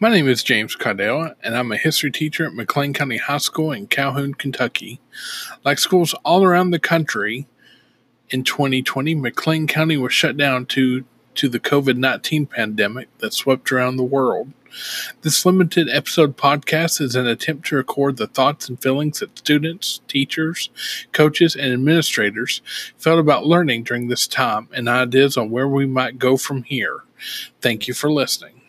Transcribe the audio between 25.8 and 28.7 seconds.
might go from here. Thank you for listening.